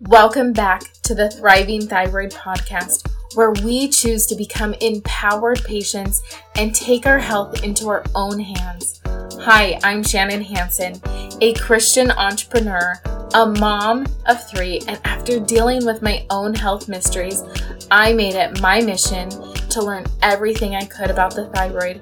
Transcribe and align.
Welcome 0.00 0.52
back 0.52 0.82
to 1.02 1.14
the 1.14 1.30
Thriving 1.30 1.86
Thyroid 1.86 2.30
Podcast, 2.30 3.10
where 3.34 3.50
we 3.50 3.88
choose 3.88 4.26
to 4.26 4.34
become 4.34 4.74
empowered 4.80 5.62
patients 5.64 6.22
and 6.56 6.74
take 6.74 7.06
our 7.06 7.18
health 7.18 7.62
into 7.64 7.88
our 7.88 8.04
own 8.14 8.38
hands. 8.38 9.00
Hi, 9.40 9.78
I'm 9.82 10.02
Shannon 10.02 10.42
Hansen, 10.42 11.00
a 11.40 11.54
Christian 11.54 12.10
entrepreneur, 12.10 12.94
a 13.34 13.46
mom 13.46 14.06
of 14.26 14.48
three, 14.48 14.80
and 14.88 15.00
after 15.04 15.40
dealing 15.40 15.84
with 15.84 16.02
my 16.02 16.26
own 16.30 16.54
health 16.54 16.88
mysteries, 16.88 17.42
I 17.90 18.12
made 18.12 18.34
it 18.34 18.60
my 18.60 18.80
mission 18.80 19.30
to 19.70 19.82
learn 19.82 20.06
everything 20.22 20.74
I 20.74 20.84
could 20.84 21.10
about 21.10 21.34
the 21.34 21.46
thyroid 21.46 22.00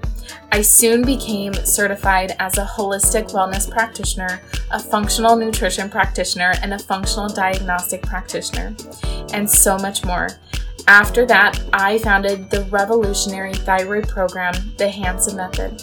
I 0.53 0.63
soon 0.63 1.03
became 1.03 1.53
certified 1.53 2.35
as 2.39 2.57
a 2.57 2.65
holistic 2.65 3.33
wellness 3.33 3.71
practitioner, 3.71 4.41
a 4.71 4.81
functional 4.81 5.37
nutrition 5.37 5.91
practitioner, 5.91 6.55
and 6.63 6.73
a 6.73 6.79
functional 6.79 7.29
diagnostic 7.29 8.03
practitioner, 8.03 8.75
and 9.33 9.49
so 9.51 9.77
much 9.77 10.05
more. 10.05 10.29
After 10.89 11.27
that, 11.27 11.61
I 11.73 11.99
founded 11.99 12.49
the 12.49 12.63
revolutionary 12.67 13.55
thyroid 13.55 14.09
program, 14.09 14.55
the 14.77 14.89
Hansen 14.89 15.37
Method. 15.37 15.83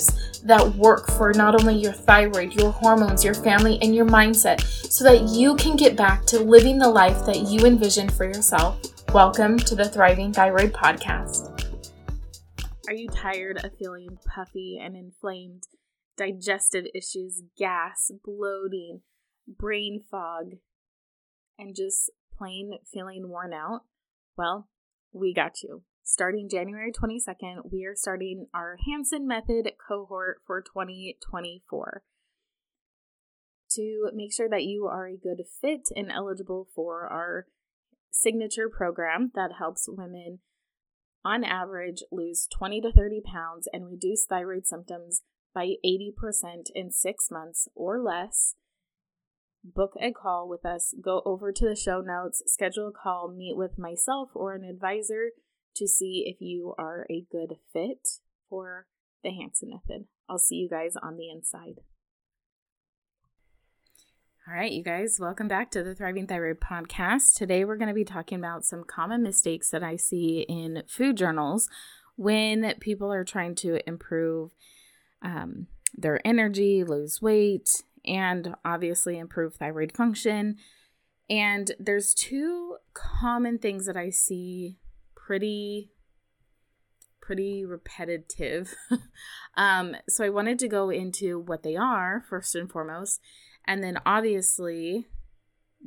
that 0.43 0.75
work 0.75 1.07
for 1.11 1.33
not 1.33 1.59
only 1.59 1.75
your 1.75 1.93
thyroid, 1.93 2.53
your 2.53 2.71
hormones, 2.71 3.23
your 3.23 3.33
family, 3.33 3.77
and 3.81 3.95
your 3.95 4.05
mindset 4.05 4.61
so 4.61 5.03
that 5.03 5.29
you 5.29 5.55
can 5.55 5.75
get 5.75 5.95
back 5.95 6.25
to 6.25 6.39
living 6.39 6.77
the 6.77 6.89
life 6.89 7.25
that 7.25 7.41
you 7.41 7.65
envisioned 7.65 8.11
for 8.11 8.25
yourself. 8.25 8.79
Welcome 9.13 9.57
to 9.57 9.75
the 9.75 9.87
Thriving 9.87 10.33
Thyroid 10.33 10.73
Podcast. 10.73 11.49
Are 12.87 12.93
you 12.93 13.07
tired 13.09 13.63
of 13.63 13.77
feeling 13.77 14.17
puffy 14.25 14.79
and 14.81 14.95
inflamed, 14.95 15.63
digestive 16.17 16.85
issues, 16.95 17.43
gas, 17.57 18.11
bloating, 18.23 19.01
brain 19.47 20.03
fog, 20.09 20.53
and 21.59 21.75
just 21.75 22.09
plain 22.37 22.79
feeling 22.91 23.29
worn 23.29 23.53
out? 23.53 23.81
Well, 24.37 24.67
we 25.13 25.33
got 25.33 25.61
you 25.61 25.83
starting 26.03 26.49
January 26.49 26.91
22nd, 26.91 27.71
we 27.71 27.85
are 27.85 27.95
starting 27.95 28.47
our 28.53 28.77
Hansen 28.87 29.27
Method 29.27 29.71
cohort 29.87 30.41
for 30.45 30.61
2024 30.61 32.03
to 33.71 34.09
make 34.13 34.33
sure 34.33 34.49
that 34.49 34.63
you 34.63 34.85
are 34.85 35.07
a 35.07 35.17
good 35.17 35.43
fit 35.61 35.87
and 35.95 36.11
eligible 36.11 36.67
for 36.75 37.07
our 37.07 37.45
signature 38.09 38.69
program 38.69 39.31
that 39.35 39.53
helps 39.57 39.87
women 39.87 40.39
on 41.23 41.43
average 41.43 42.03
lose 42.11 42.47
20 42.51 42.81
to 42.81 42.91
30 42.91 43.21
pounds 43.21 43.67
and 43.71 43.85
reduce 43.85 44.25
thyroid 44.25 44.65
symptoms 44.65 45.21
by 45.53 45.73
80% 45.85 46.13
in 46.73 46.91
six 46.91 47.29
months 47.31 47.67
or 47.75 48.01
less. 48.01 48.55
Book 49.63 49.93
a 50.01 50.11
call 50.11 50.49
with 50.49 50.65
us, 50.65 50.93
go 50.99 51.21
over 51.23 51.51
to 51.51 51.69
the 51.69 51.75
show 51.75 52.01
notes, 52.01 52.41
schedule 52.47 52.87
a 52.87 52.91
call, 52.91 53.31
meet 53.31 53.55
with 53.55 53.77
myself 53.77 54.29
or 54.33 54.55
an 54.55 54.63
advisor 54.63 55.29
to 55.75 55.87
see 55.87 56.23
if 56.27 56.41
you 56.41 56.73
are 56.77 57.05
a 57.09 57.25
good 57.31 57.55
fit 57.73 58.07
for 58.49 58.87
the 59.23 59.31
Hansen 59.31 59.69
method. 59.69 60.05
I'll 60.29 60.37
see 60.37 60.55
you 60.55 60.69
guys 60.69 60.95
on 61.01 61.17
the 61.17 61.29
inside. 61.29 61.79
All 64.47 64.55
right, 64.55 64.71
you 64.71 64.83
guys, 64.83 65.17
welcome 65.19 65.47
back 65.47 65.69
to 65.71 65.83
the 65.83 65.93
Thriving 65.93 66.27
Thyroid 66.27 66.59
podcast. 66.59 67.35
Today 67.35 67.63
we're 67.63 67.77
going 67.77 67.89
to 67.89 67.93
be 67.93 68.03
talking 68.03 68.39
about 68.39 68.65
some 68.65 68.83
common 68.83 69.21
mistakes 69.21 69.69
that 69.69 69.83
I 69.83 69.95
see 69.95 70.45
in 70.49 70.83
food 70.87 71.15
journals 71.15 71.69
when 72.15 72.73
people 72.79 73.13
are 73.13 73.23
trying 73.23 73.55
to 73.55 73.87
improve 73.87 74.51
um, 75.21 75.67
their 75.95 76.25
energy, 76.25 76.83
lose 76.83 77.21
weight, 77.21 77.83
and 78.03 78.55
obviously 78.65 79.19
improve 79.19 79.55
thyroid 79.55 79.95
function. 79.95 80.57
And 81.29 81.71
there's 81.79 82.13
two 82.13 82.77
common 82.93 83.59
things 83.59 83.85
that 83.85 83.95
I 83.95 84.09
see 84.09 84.79
pretty 85.25 85.91
pretty 87.21 87.63
repetitive. 87.63 88.73
um, 89.55 89.95
so 90.09 90.25
I 90.25 90.29
wanted 90.29 90.59
to 90.59 90.67
go 90.67 90.89
into 90.89 91.39
what 91.39 91.63
they 91.63 91.75
are 91.75 92.23
first 92.27 92.55
and 92.55 92.69
foremost, 92.69 93.21
and 93.65 93.83
then 93.83 93.99
obviously 94.05 95.07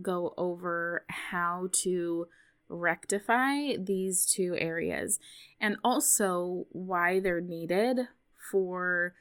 go 0.01 0.33
over 0.39 1.05
how 1.09 1.69
to 1.83 2.27
rectify 2.69 3.77
these 3.77 4.25
two 4.25 4.57
areas 4.59 5.19
and 5.61 5.77
also 5.85 6.67
why 6.71 7.21
they're 7.21 7.41
needed 7.41 8.09
for 8.51 9.15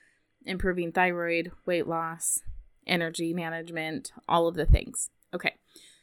improving 0.45 0.91
thyroid, 0.91 1.51
weight 1.65 1.87
loss, 1.87 2.39
energy 2.87 3.33
management, 3.33 4.11
all 4.27 4.47
of 4.47 4.55
the 4.55 4.65
things. 4.65 5.09
Okay, 5.33 5.55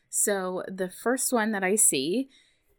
so 0.09 0.63
the 0.69 0.91
first 0.91 1.33
one 1.33 1.53
that 1.53 1.65
I 1.65 1.77
see 1.77 2.29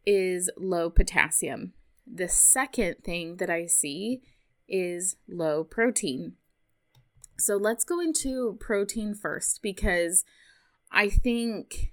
is 0.06 0.50
low 0.56 0.90
potassium. 0.90 1.72
The 2.06 2.28
second 2.28 2.96
thing 3.04 3.36
that 3.36 3.50
I 3.50 3.66
see 3.66 4.22
is 4.68 5.16
low 5.28 5.64
protein. 5.64 6.34
So 7.38 7.56
let's 7.56 7.84
go 7.84 8.00
into 8.00 8.56
protein 8.60 9.14
first 9.14 9.60
because 9.62 10.24
I 10.90 11.08
think 11.08 11.92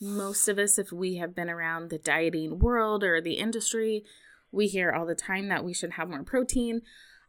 most 0.00 0.48
of 0.48 0.58
us, 0.58 0.78
if 0.78 0.92
we 0.92 1.16
have 1.16 1.34
been 1.34 1.48
around 1.48 1.90
the 1.90 1.98
dieting 1.98 2.58
world 2.58 3.04
or 3.04 3.20
the 3.20 3.34
industry, 3.34 4.04
we 4.50 4.66
hear 4.66 4.90
all 4.90 5.06
the 5.06 5.14
time 5.14 5.48
that 5.48 5.64
we 5.64 5.72
should 5.72 5.92
have 5.92 6.08
more 6.08 6.24
protein. 6.24 6.82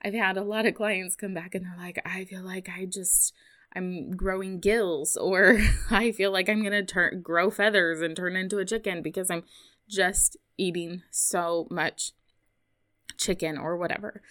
I've 0.03 0.13
had 0.13 0.37
a 0.37 0.43
lot 0.43 0.65
of 0.65 0.75
clients 0.75 1.15
come 1.15 1.33
back 1.33 1.55
and 1.55 1.65
they're 1.65 1.77
like, 1.77 2.01
I 2.05 2.25
feel 2.25 2.43
like 2.43 2.69
I 2.69 2.85
just 2.85 3.33
I'm 3.75 4.11
growing 4.11 4.59
gills 4.59 5.17
or 5.17 5.59
I 5.91 6.11
feel 6.11 6.31
like 6.31 6.49
I'm 6.49 6.61
going 6.61 6.73
to 6.73 6.83
turn 6.83 7.21
grow 7.21 7.49
feathers 7.49 8.01
and 8.01 8.15
turn 8.15 8.35
into 8.35 8.59
a 8.59 8.65
chicken 8.65 9.01
because 9.01 9.31
I'm 9.31 9.43
just 9.89 10.37
eating 10.57 11.03
so 11.11 11.67
much 11.69 12.11
chicken 13.17 13.57
or 13.57 13.77
whatever. 13.77 14.21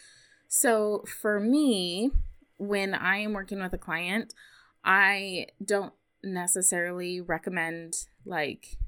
So 0.49 1.05
for 1.21 1.41
me, 1.41 2.11
when 2.59 2.95
I 2.95 3.19
am 3.19 3.33
working 3.33 3.61
with 3.61 3.73
a 3.73 3.79
client, 3.79 4.35
I 4.85 5.47
don't 5.65 5.93
necessarily 6.23 7.21
recommend 7.21 8.07
like 8.25 8.79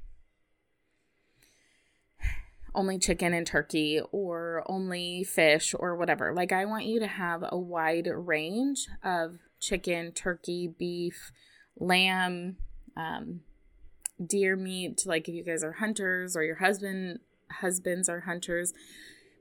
only 2.74 2.98
chicken 2.98 3.32
and 3.32 3.46
turkey 3.46 4.00
or 4.10 4.64
only 4.66 5.24
fish 5.24 5.74
or 5.78 5.96
whatever. 5.96 6.32
Like, 6.34 6.52
I 6.52 6.64
want 6.64 6.86
you 6.86 6.98
to 7.00 7.06
have 7.06 7.44
a 7.48 7.56
wide 7.56 8.08
range 8.12 8.88
of 9.02 9.38
chicken, 9.60 10.12
turkey, 10.12 10.66
beef, 10.66 11.32
lamb, 11.78 12.56
um, 12.96 13.40
deer 14.26 14.56
meat, 14.56 15.02
like 15.06 15.28
if 15.28 15.34
you 15.34 15.44
guys 15.44 15.62
are 15.62 15.72
hunters 15.72 16.36
or 16.36 16.42
your 16.42 16.56
husband 16.56 17.20
husbands 17.60 18.08
are 18.08 18.20
hunters, 18.20 18.72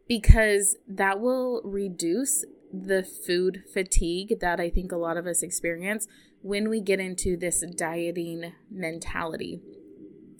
because 0.07 0.75
that 0.87 1.19
will 1.19 1.61
reduce 1.63 2.45
the 2.73 3.03
food 3.03 3.63
fatigue 3.71 4.39
that 4.41 4.59
I 4.59 4.69
think 4.69 4.91
a 4.91 4.97
lot 4.97 5.15
of 5.15 5.27
us 5.27 5.43
experience 5.43 6.07
when 6.41 6.69
we 6.69 6.81
get 6.81 6.99
into 6.99 7.37
this 7.37 7.63
dieting 7.75 8.53
mentality. 8.69 9.61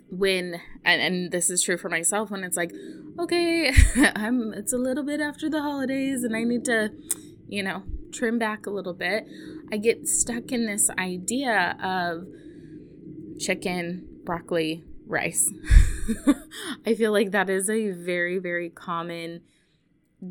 When 0.09 0.59
and, 0.83 1.01
and 1.01 1.31
this 1.31 1.49
is 1.49 1.63
true 1.63 1.77
for 1.77 1.89
myself 1.89 2.29
when 2.29 2.43
it's 2.43 2.57
like, 2.57 2.71
okay, 3.19 3.71
I'm 4.15 4.53
it's 4.53 4.73
a 4.73 4.77
little 4.77 5.03
bit 5.03 5.21
after 5.21 5.49
the 5.49 5.61
holidays 5.61 6.23
and 6.23 6.35
I 6.35 6.43
need 6.43 6.65
to, 6.65 6.91
you 7.47 7.63
know, 7.63 7.83
trim 8.11 8.37
back 8.37 8.65
a 8.65 8.69
little 8.69 8.93
bit. 8.93 9.25
I 9.71 9.77
get 9.77 10.07
stuck 10.07 10.51
in 10.51 10.65
this 10.65 10.89
idea 10.97 11.75
of 11.81 12.27
chicken, 13.39 14.07
broccoli, 14.23 14.83
rice. 15.07 15.51
I 16.85 16.95
feel 16.95 17.11
like 17.11 17.31
that 17.31 17.49
is 17.49 17.69
a 17.69 17.91
very, 17.91 18.37
very 18.37 18.69
common 18.69 19.41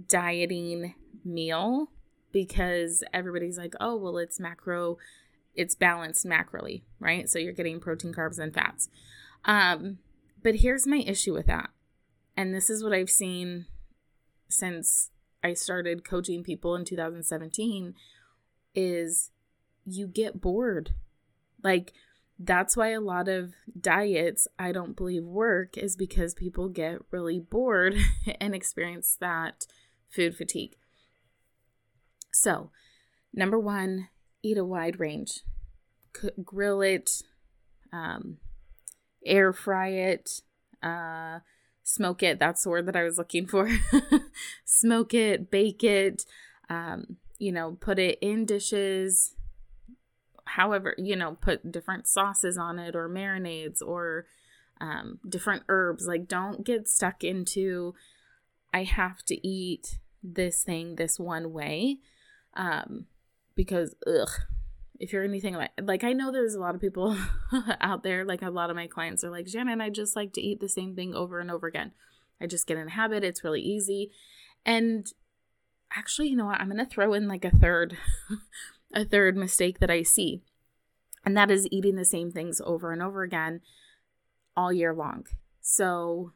dieting 0.09 0.95
meal 1.25 1.89
because 2.33 3.05
everybody's 3.13 3.59
like, 3.59 3.75
oh, 3.81 3.97
well, 3.97 4.19
it's 4.19 4.41
macro, 4.41 4.99
it's 5.55 5.75
balanced 5.75 6.25
macroly, 6.27 6.83
right? 6.99 7.29
So 7.29 7.39
you're 7.39 7.53
getting 7.53 7.81
protein, 7.81 8.13
carbs, 8.15 8.39
and 8.39 8.55
fats. 8.55 8.89
Um, 9.45 9.99
but 10.43 10.57
here's 10.57 10.87
my 10.87 10.99
issue 11.07 11.35
with 11.35 11.47
that. 11.47 11.71
And 12.37 12.55
this 12.55 12.71
is 12.71 12.83
what 12.83 12.93
I've 12.95 13.11
seen 13.11 13.67
since 14.49 15.11
I 15.45 15.55
started 15.55 16.05
coaching 16.05 16.43
people 16.43 16.75
in 16.75 16.85
2017 16.85 17.95
is 18.75 19.31
you 19.85 20.07
get 20.07 20.41
bored. 20.41 20.95
Like 21.63 21.93
that's 22.45 22.77
why 22.77 22.89
a 22.89 23.01
lot 23.01 23.29
of 23.29 23.53
diets 23.79 24.49
I 24.59 24.73
don't 24.73 24.97
believe 24.97 25.25
work 25.25 25.79
is 25.79 25.97
because 25.97 26.35
people 26.35 26.69
get 26.69 26.99
really 27.11 27.39
bored 27.39 27.95
and 28.41 28.55
experience 28.55 29.17
that 29.21 29.67
food 30.09 30.37
fatigue. 30.37 30.77
So, 32.33 32.71
number 33.33 33.59
one, 33.59 34.09
eat 34.43 34.59
a 34.59 34.65
wide 34.65 34.99
range. 34.99 35.43
C- 36.17 36.31
grill 36.43 36.81
it, 36.83 37.23
um, 37.93 38.39
air 39.25 39.53
fry 39.53 39.89
it, 39.89 40.41
uh, 40.83 41.41
smoke 41.85 42.23
it. 42.23 42.39
That's 42.39 42.65
the 42.65 42.71
word 42.71 42.87
that 42.87 42.97
I 42.97 43.05
was 43.05 43.19
looking 43.19 43.47
for. 43.47 43.71
smoke 44.65 45.15
it, 45.15 45.51
bake 45.51 45.85
it, 45.85 46.25
um, 46.69 47.19
you 47.39 47.53
know, 47.53 47.77
put 47.81 47.99
it 47.99 48.19
in 48.21 48.47
dishes. 48.47 49.35
However, 50.57 50.95
you 50.99 51.17
know, 51.17 51.37
put 51.41 51.73
different 51.73 52.07
sauces 52.07 52.59
on 52.59 52.79
it 52.79 52.95
or 52.95 53.09
marinades 53.09 53.81
or 53.81 54.27
um, 54.81 55.19
different 55.27 55.63
herbs. 55.69 56.07
Like, 56.07 56.29
don't 56.29 56.65
get 56.65 56.89
stuck 56.89 57.25
into, 57.25 57.95
I 58.75 58.85
have 58.85 59.23
to 59.27 59.47
eat 59.47 59.99
this 60.23 60.63
thing 60.63 60.97
this 60.97 61.19
one 61.19 61.53
way. 61.53 61.99
Um, 62.55 63.07
because, 63.55 63.95
ugh, 64.07 64.29
if 65.01 65.13
you're 65.13 65.25
anything 65.25 65.55
like 65.55 65.71
like 65.83 66.05
I 66.05 66.13
know 66.13 66.31
there's 66.31 66.55
a 66.55 66.61
lot 66.61 66.77
of 66.77 66.81
people 66.81 67.17
out 67.81 68.05
there 68.05 68.25
like 68.25 68.41
a 68.41 68.51
lot 68.51 68.71
of 68.71 68.77
my 68.77 68.87
clients 68.87 69.25
are 69.25 69.31
like 69.31 69.49
Shannon 69.49 69.81
I 69.81 69.91
just 69.91 70.15
like 70.15 70.33
to 70.35 70.41
eat 70.41 70.61
the 70.61 70.69
same 70.69 70.95
thing 70.95 71.13
over 71.13 71.41
and 71.41 71.51
over 71.51 71.67
again. 71.67 71.91
I 72.41 72.47
just 72.47 72.69
get 72.69 72.77
in 72.77 72.87
a 72.87 72.91
habit. 72.91 73.25
It's 73.25 73.43
really 73.43 73.61
easy. 73.61 74.13
And 74.65 75.13
actually, 75.97 76.29
you 76.29 76.37
know 76.37 76.47
what? 76.47 76.61
I'm 76.61 76.69
going 76.69 76.79
to 76.79 76.87
throw 76.87 77.15
in 77.15 77.29
like 77.29 77.45
a 77.45 77.51
third 77.51 77.97
a 78.93 79.05
third 79.05 79.37
mistake 79.37 79.79
that 79.81 79.91
I 79.91 80.03
see. 80.03 80.43
And 81.25 81.37
that 81.37 81.51
is 81.51 81.69
eating 81.71 81.97
the 81.97 82.05
same 82.05 82.31
things 82.31 82.61
over 82.65 82.93
and 82.93 83.03
over 83.03 83.23
again 83.23 83.61
all 84.57 84.73
year 84.73 84.93
long. 84.93 85.27
So 85.61 86.33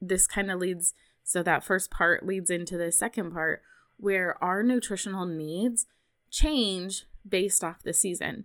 this 0.00 0.26
kind 0.26 0.50
of 0.50 0.58
leads 0.58 0.94
so 1.22 1.42
that 1.42 1.64
first 1.64 1.90
part 1.90 2.26
leads 2.26 2.50
into 2.50 2.76
the 2.76 2.92
second 2.92 3.32
part 3.32 3.62
where 3.96 4.42
our 4.42 4.62
nutritional 4.62 5.26
needs 5.26 5.86
change 6.30 7.06
based 7.26 7.64
off 7.64 7.82
the 7.82 7.92
season. 7.92 8.44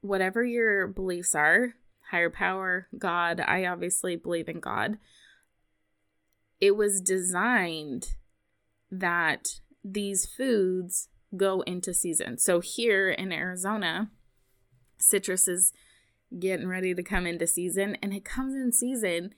Whatever 0.00 0.44
your 0.44 0.86
beliefs 0.86 1.34
are, 1.34 1.74
higher 2.10 2.30
power, 2.30 2.86
God, 2.96 3.40
I 3.40 3.66
obviously 3.66 4.14
believe 4.14 4.48
in 4.48 4.60
God. 4.60 4.98
It 6.60 6.76
was 6.76 7.00
designed 7.00 8.14
that 8.90 9.60
these 9.92 10.26
foods 10.26 11.08
go 11.36 11.60
into 11.62 11.94
season. 11.94 12.38
So 12.38 12.60
here 12.60 13.10
in 13.10 13.32
Arizona, 13.32 14.10
citrus 14.98 15.48
is 15.48 15.72
getting 16.38 16.68
ready 16.68 16.94
to 16.94 17.02
come 17.02 17.26
into 17.26 17.46
season 17.46 17.96
and 18.02 18.12
it 18.12 18.24
comes 18.24 18.54
in 18.54 18.72
season 18.72 19.34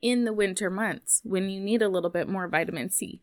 in 0.00 0.24
the 0.24 0.32
winter 0.32 0.70
months 0.70 1.20
when 1.24 1.50
you 1.50 1.60
need 1.60 1.82
a 1.82 1.88
little 1.88 2.10
bit 2.10 2.28
more 2.28 2.48
vitamin 2.48 2.90
C 2.90 3.20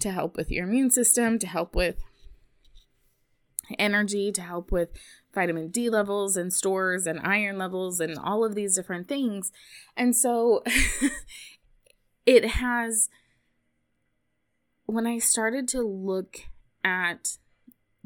to 0.00 0.10
help 0.10 0.36
with 0.36 0.50
your 0.50 0.66
immune 0.66 0.90
system, 0.90 1.38
to 1.38 1.46
help 1.46 1.74
with 1.74 1.96
energy, 3.78 4.30
to 4.32 4.42
help 4.42 4.70
with 4.70 4.90
vitamin 5.34 5.68
D 5.68 5.88
levels 5.88 6.36
and 6.36 6.52
stores 6.52 7.06
and 7.06 7.20
iron 7.20 7.58
levels 7.58 8.00
and 8.00 8.18
all 8.18 8.44
of 8.44 8.54
these 8.54 8.74
different 8.74 9.08
things. 9.08 9.52
And 9.96 10.14
so 10.14 10.62
it 12.26 12.44
has, 12.44 13.08
when 14.86 15.06
I 15.06 15.18
started 15.18 15.68
to 15.68 15.82
look 15.82 16.38
at 16.82 17.36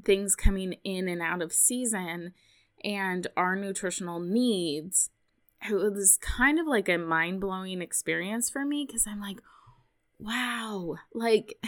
things 0.04 0.34
coming 0.34 0.74
in 0.84 1.08
and 1.08 1.22
out 1.22 1.42
of 1.42 1.52
season 1.52 2.32
and 2.82 3.26
our 3.36 3.54
nutritional 3.54 4.18
needs, 4.18 5.10
it 5.68 5.74
was 5.74 6.18
kind 6.20 6.58
of 6.58 6.66
like 6.66 6.88
a 6.88 6.96
mind 6.96 7.40
blowing 7.40 7.82
experience 7.82 8.48
for 8.48 8.64
me 8.64 8.86
because 8.86 9.06
I'm 9.06 9.20
like, 9.20 9.40
wow, 10.18 10.96
like 11.14 11.58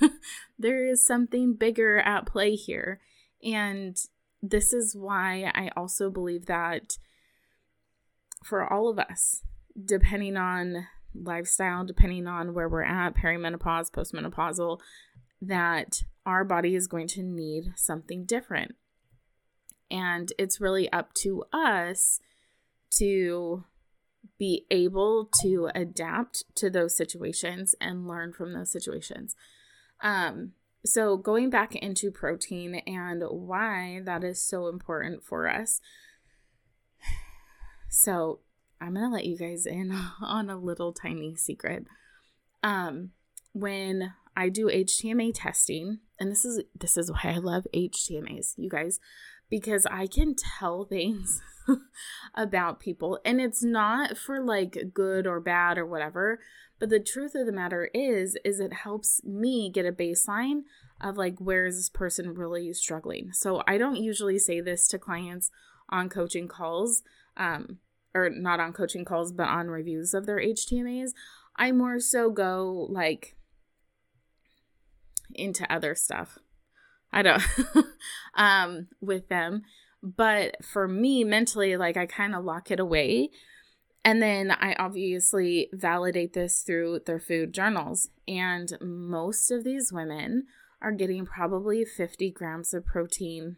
there 0.58 0.86
is 0.86 1.04
something 1.04 1.54
bigger 1.54 1.98
at 1.98 2.26
play 2.26 2.54
here. 2.54 3.00
And 3.42 3.96
this 4.42 4.72
is 4.72 4.96
why 4.96 5.52
I 5.54 5.70
also 5.76 6.10
believe 6.10 6.46
that 6.46 6.96
for 8.42 8.70
all 8.70 8.88
of 8.88 8.98
us, 8.98 9.42
depending 9.82 10.36
on 10.36 10.86
lifestyle, 11.14 11.84
depending 11.84 12.26
on 12.26 12.54
where 12.54 12.68
we're 12.68 12.82
at, 12.82 13.16
perimenopause, 13.16 13.90
postmenopausal, 13.90 14.80
that 15.40 16.02
our 16.26 16.44
body 16.44 16.74
is 16.74 16.86
going 16.86 17.08
to 17.08 17.22
need 17.22 17.72
something 17.76 18.24
different. 18.24 18.74
And 19.90 20.32
it's 20.38 20.60
really 20.60 20.90
up 20.92 21.12
to 21.22 21.44
us 21.52 22.20
to 22.98 23.64
be 24.38 24.66
able 24.70 25.28
to 25.42 25.70
adapt 25.74 26.44
to 26.56 26.70
those 26.70 26.96
situations 26.96 27.74
and 27.80 28.08
learn 28.08 28.32
from 28.32 28.52
those 28.52 28.72
situations. 28.72 29.36
Um, 30.00 30.52
so, 30.86 31.16
going 31.16 31.48
back 31.48 31.74
into 31.74 32.10
protein 32.10 32.74
and 32.86 33.22
why 33.28 34.00
that 34.04 34.22
is 34.22 34.42
so 34.42 34.68
important 34.68 35.24
for 35.24 35.48
us. 35.48 35.80
So, 37.88 38.40
I'm 38.80 38.94
going 38.94 39.06
to 39.06 39.12
let 39.14 39.26
you 39.26 39.36
guys 39.36 39.66
in 39.66 39.92
on 40.22 40.50
a 40.50 40.56
little 40.56 40.92
tiny 40.92 41.36
secret. 41.36 41.86
Um, 42.62 43.10
when 43.52 44.14
I 44.36 44.48
do 44.48 44.66
HTMA 44.66 45.32
testing, 45.34 46.00
and 46.18 46.30
this 46.30 46.44
is 46.44 46.62
this 46.78 46.96
is 46.96 47.10
why 47.10 47.32
I 47.34 47.36
love 47.36 47.66
HTMAs, 47.74 48.54
you 48.56 48.68
guys, 48.68 48.98
because 49.48 49.86
I 49.86 50.06
can 50.06 50.34
tell 50.34 50.84
things 50.88 51.40
about 52.34 52.80
people 52.80 53.18
and 53.24 53.40
it's 53.40 53.62
not 53.62 54.18
for 54.18 54.42
like 54.42 54.76
good 54.92 55.26
or 55.26 55.40
bad 55.40 55.78
or 55.78 55.86
whatever 55.86 56.38
but 56.78 56.90
the 56.90 57.00
truth 57.00 57.34
of 57.34 57.46
the 57.46 57.52
matter 57.52 57.88
is 57.94 58.36
is 58.44 58.60
it 58.60 58.72
helps 58.72 59.24
me 59.24 59.70
get 59.72 59.86
a 59.86 59.92
baseline 59.92 60.60
of 61.00 61.16
like 61.16 61.38
where 61.38 61.64
is 61.64 61.76
this 61.76 61.88
person 61.88 62.34
really 62.34 62.70
struggling 62.74 63.30
so 63.32 63.62
i 63.66 63.78
don't 63.78 63.96
usually 63.96 64.38
say 64.38 64.60
this 64.60 64.86
to 64.86 64.98
clients 64.98 65.50
on 65.88 66.10
coaching 66.10 66.48
calls 66.48 67.02
um 67.38 67.78
or 68.14 68.30
not 68.30 68.60
on 68.60 68.72
coaching 68.72 69.04
calls 69.04 69.32
but 69.32 69.48
on 69.48 69.68
reviews 69.68 70.14
of 70.14 70.26
their 70.26 70.38
htmas 70.38 71.10
i 71.56 71.72
more 71.72 71.98
so 71.98 72.30
go 72.30 72.86
like 72.90 73.36
into 75.34 75.70
other 75.72 75.94
stuff 75.94 76.38
i 77.12 77.22
don't 77.22 77.42
um 78.36 78.88
with 79.00 79.28
them 79.28 79.62
but 80.04 80.62
for 80.62 80.86
me, 80.86 81.24
mentally, 81.24 81.78
like 81.78 81.96
I 81.96 82.04
kind 82.04 82.34
of 82.34 82.44
lock 82.44 82.70
it 82.70 82.78
away. 82.78 83.30
And 84.04 84.20
then 84.20 84.50
I 84.50 84.74
obviously 84.78 85.70
validate 85.72 86.34
this 86.34 86.60
through 86.60 87.00
their 87.06 87.18
food 87.18 87.54
journals. 87.54 88.10
And 88.28 88.76
most 88.82 89.50
of 89.50 89.64
these 89.64 89.92
women 89.94 90.44
are 90.82 90.92
getting 90.92 91.24
probably 91.24 91.86
50 91.86 92.30
grams 92.32 92.74
of 92.74 92.84
protein 92.84 93.56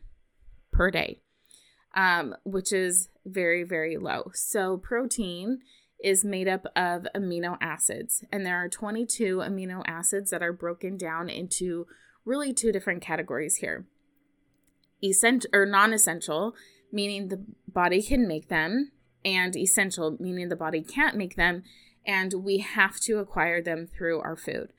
per 0.71 0.93
day, 0.93 1.23
um, 1.97 2.37
which 2.45 2.73
is 2.73 3.09
very, 3.27 3.65
very 3.65 3.97
low. 3.97 4.31
So, 4.35 4.77
protein 4.77 5.61
is 6.03 6.25
made 6.25 6.49
up 6.49 6.67
of 6.77 7.07
amino 7.15 7.57
acids, 7.61 8.25
and 8.31 8.45
there 8.45 8.57
are 8.57 8.69
22 8.69 9.39
amino 9.39 9.83
acids 9.87 10.31
that 10.31 10.43
are 10.43 10.53
broken 10.53 10.97
down 10.97 11.29
into 11.29 11.87
really 12.27 12.53
two 12.53 12.73
different 12.73 13.01
categories 13.01 13.57
here 13.57 13.87
essential 15.03 15.49
or 15.53 15.65
non-essential 15.65 16.55
meaning 16.93 17.29
the 17.29 17.45
body 17.69 18.03
can 18.03 18.27
make 18.27 18.49
them 18.49 18.91
and 19.25 19.57
essential 19.57 20.17
meaning 20.19 20.49
the 20.49 20.57
body 20.57 20.83
can't 20.83 21.17
make 21.17 21.37
them 21.37 21.63
and 22.07 22.35
we 22.35 22.59
have 22.59 22.99
to 22.99 23.19
acquire 23.19 23.63
them 23.63 23.87
through 23.87 24.21
our 24.21 24.37
food 24.37 24.73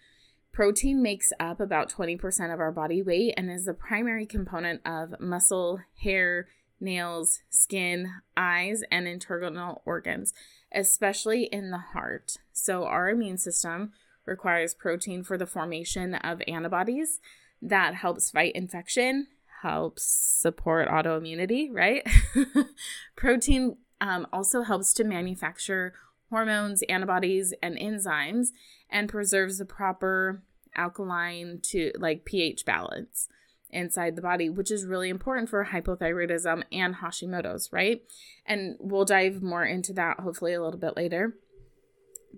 protein 0.51 1.01
makes 1.01 1.31
up 1.39 1.59
about 1.59 1.91
20% 1.91 2.53
of 2.53 2.59
our 2.59 2.71
body 2.71 3.01
weight 3.01 3.33
and 3.37 3.51
is 3.51 3.65
the 3.65 3.73
primary 3.73 4.25
component 4.25 4.81
of 4.85 5.19
muscle 5.19 5.79
hair 6.03 6.47
nails 6.79 7.39
skin 7.49 8.11
eyes 8.35 8.83
and 8.91 9.07
internal 9.07 9.81
organs 9.85 10.33
especially 10.71 11.43
in 11.45 11.71
the 11.71 11.77
heart 11.77 12.37
so 12.51 12.83
our 12.83 13.09
immune 13.09 13.37
system 13.37 13.91
requires 14.25 14.73
protein 14.73 15.23
for 15.23 15.37
the 15.37 15.47
formation 15.47 16.13
of 16.15 16.41
antibodies 16.47 17.19
that 17.61 17.95
helps 17.95 18.31
fight 18.31 18.53
infection 18.53 19.27
helps 19.61 20.03
support 20.03 20.87
autoimmunity, 20.87 21.69
right? 21.71 22.07
Protein 23.15 23.77
um, 23.99 24.27
also 24.31 24.61
helps 24.61 24.93
to 24.93 25.03
manufacture 25.03 25.93
hormones, 26.29 26.83
antibodies, 26.83 27.53
and 27.63 27.77
enzymes 27.77 28.49
and 28.89 29.09
preserves 29.09 29.57
the 29.57 29.65
proper 29.65 30.43
alkaline 30.75 31.59
to 31.63 31.91
like 31.97 32.23
pH 32.23 32.65
balance 32.65 33.27
inside 33.69 34.15
the 34.15 34.21
body, 34.21 34.49
which 34.49 34.71
is 34.71 34.85
really 34.85 35.09
important 35.09 35.49
for 35.49 35.65
hypothyroidism 35.65 36.63
and 36.71 36.95
Hashimoto's, 36.95 37.69
right? 37.71 38.01
And 38.45 38.77
we'll 38.79 39.05
dive 39.05 39.41
more 39.41 39.65
into 39.65 39.93
that 39.93 40.19
hopefully 40.21 40.53
a 40.53 40.61
little 40.61 40.79
bit 40.79 40.95
later. 40.95 41.35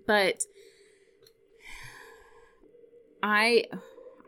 But 0.06 0.42
I 3.22 3.64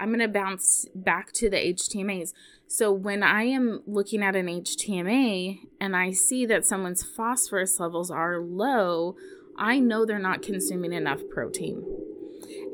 I'm 0.03 0.09
going 0.09 0.19
to 0.19 0.27
bounce 0.27 0.87
back 0.97 1.33
to 1.35 1.49
the 1.49 1.57
HTMAs. 1.57 2.33
So 2.67 2.91
when 2.91 3.23
I 3.23 3.45
am 3.45 3.83
looking 3.87 4.21
at 4.23 4.35
an 4.35 4.47
HTMA 4.47 5.61
and 5.81 5.95
I 5.95 6.11
see 6.11 6.45
that 6.47 6.67
someone's 6.67 7.05
phosphorus 7.05 7.79
levels 7.79 8.11
are 8.11 8.41
low, 8.41 9.15
I 9.57 9.79
know 9.79 10.05
they're 10.05 10.19
not 10.19 10.43
consuming 10.43 10.93
enough 10.93 11.21
protein. 11.31 11.85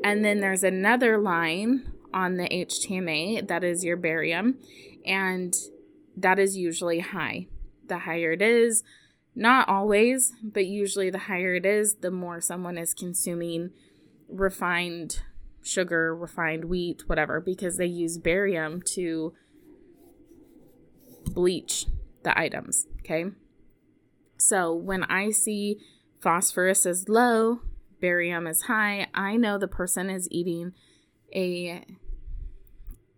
And 0.03 0.25
then 0.25 0.39
there's 0.39 0.63
another 0.63 1.19
line 1.19 1.91
on 2.13 2.37
the 2.37 2.47
HTMA 2.49 3.47
that 3.47 3.63
is 3.63 3.83
your 3.83 3.97
barium, 3.97 4.57
and 5.05 5.53
that 6.17 6.39
is 6.39 6.57
usually 6.57 6.99
high. 6.99 7.47
The 7.87 7.99
higher 7.99 8.31
it 8.31 8.41
is, 8.41 8.83
not 9.35 9.69
always, 9.69 10.33
but 10.43 10.65
usually 10.65 11.09
the 11.09 11.19
higher 11.19 11.55
it 11.55 11.65
is, 11.65 11.95
the 12.01 12.11
more 12.11 12.41
someone 12.41 12.77
is 12.77 12.93
consuming 12.93 13.71
refined 14.27 15.21
sugar, 15.63 16.15
refined 16.15 16.65
wheat, 16.65 17.07
whatever, 17.07 17.39
because 17.39 17.77
they 17.77 17.85
use 17.85 18.17
barium 18.17 18.81
to 18.93 19.33
bleach 21.25 21.85
the 22.23 22.37
items. 22.37 22.87
Okay. 22.99 23.25
So 24.37 24.73
when 24.73 25.03
I 25.05 25.31
see 25.31 25.79
phosphorus 26.21 26.85
is 26.85 27.09
low, 27.09 27.59
barium 27.99 28.47
is 28.47 28.63
high, 28.63 29.07
I 29.13 29.35
know 29.35 29.57
the 29.57 29.67
person 29.67 30.09
is 30.09 30.27
eating 30.31 30.73
a 31.33 31.83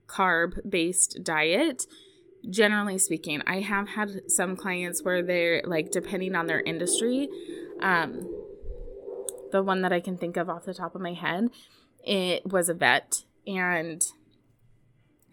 carb 0.07 0.69
based 0.69 1.19
diet. 1.23 1.85
Generally 2.49 2.97
speaking, 2.97 3.41
I 3.45 3.59
have 3.59 3.89
had 3.89 4.29
some 4.31 4.55
clients 4.55 5.03
where 5.03 5.21
they're 5.21 5.61
like, 5.63 5.91
depending 5.91 6.35
on 6.35 6.47
their 6.47 6.61
industry, 6.61 7.29
um, 7.81 8.27
the 9.51 9.61
one 9.61 9.81
that 9.83 9.93
I 9.93 9.99
can 9.99 10.17
think 10.17 10.37
of 10.37 10.49
off 10.49 10.65
the 10.65 10.73
top 10.73 10.95
of 10.95 11.01
my 11.01 11.13
head, 11.13 11.49
it 12.03 12.45
was 12.45 12.67
a 12.67 12.73
vet 12.73 13.25
and 13.45 14.03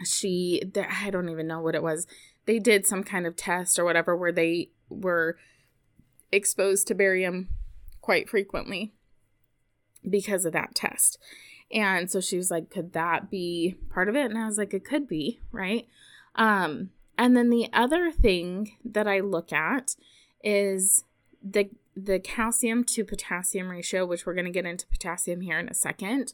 she, 0.04 0.62
I 0.76 1.11
don't 1.11 1.30
even 1.30 1.47
know 1.47 1.61
what 1.61 1.75
it 1.75 1.82
was 1.82 2.06
they 2.49 2.58
did 2.58 2.87
some 2.87 3.04
kind 3.04 3.26
of 3.26 3.37
test 3.37 3.78
or 3.78 3.85
whatever 3.85 4.16
where 4.16 4.32
they 4.32 4.70
were 4.88 5.37
exposed 6.32 6.87
to 6.87 6.94
barium 6.94 7.50
quite 8.00 8.26
frequently 8.26 8.94
because 10.08 10.47
of 10.47 10.54
that 10.54 10.75
test. 10.75 11.18
And 11.71 12.11
so 12.11 12.21
she 12.21 12.37
was 12.37 12.51
like, 12.51 12.71
could 12.71 12.93
that 12.95 13.31
be 13.31 13.77
part 13.91 14.09
of 14.09 14.17
it? 14.17 14.31
And 14.31 14.39
I 14.39 14.47
was 14.47 14.59
like, 14.59 14.73
it 14.73 14.85
could 14.85 15.07
be, 15.07 15.41
right? 15.53 15.87
Um, 16.35 16.91
and 17.19 17.37
then 17.37 17.51
the 17.51 17.69
other 17.73 18.11
thing 18.11 18.77
that 18.85 19.07
I 19.07 19.21
look 19.21 19.53
at 19.53 19.97
is 20.43 21.05
the 21.43 21.71
the 21.95 22.21
calcium 22.21 22.85
to 22.85 23.05
potassium 23.05 23.69
ratio, 23.69 24.07
which 24.07 24.25
we're 24.25 24.35
going 24.35 24.45
to 24.45 24.53
get 24.53 24.65
into 24.65 24.87
potassium 24.87 25.41
here 25.41 25.59
in 25.59 25.69
a 25.69 25.75
second. 25.75 26.33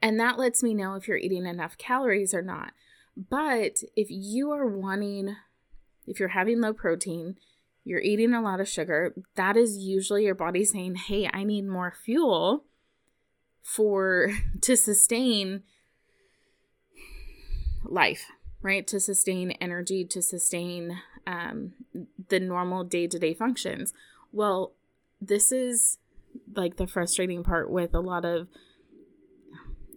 And 0.00 0.20
that 0.20 0.38
lets 0.38 0.62
me 0.62 0.74
know 0.74 0.94
if 0.94 1.08
you're 1.08 1.16
eating 1.16 1.44
enough 1.44 1.76
calories 1.76 2.32
or 2.32 2.42
not. 2.42 2.72
But 3.16 3.78
if 3.96 4.06
you 4.10 4.52
are 4.52 4.66
wanting, 4.66 5.34
if 6.06 6.20
you're 6.20 6.28
having 6.28 6.60
low 6.60 6.72
protein, 6.72 7.36
you're 7.82 8.00
eating 8.00 8.32
a 8.32 8.42
lot 8.42 8.60
of 8.60 8.68
sugar, 8.68 9.12
that 9.34 9.56
is 9.56 9.78
usually 9.78 10.24
your 10.24 10.34
body 10.36 10.64
saying, 10.64 10.94
hey, 10.94 11.28
I 11.32 11.42
need 11.42 11.66
more 11.66 11.92
fuel 12.04 12.64
for 13.66 14.30
to 14.60 14.76
sustain 14.76 15.64
life, 17.84 18.26
right? 18.62 18.86
To 18.86 19.00
sustain 19.00 19.50
energy, 19.52 20.04
to 20.04 20.22
sustain 20.22 21.00
um, 21.26 21.72
the 22.28 22.40
normal 22.40 22.84
day 22.84 23.08
to 23.08 23.18
day 23.18 23.34
functions. 23.34 23.92
Well, 24.32 24.72
this 25.20 25.50
is 25.50 25.98
like 26.54 26.76
the 26.76 26.86
frustrating 26.86 27.42
part 27.42 27.70
with 27.70 27.94
a 27.94 28.00
lot 28.00 28.24
of 28.24 28.48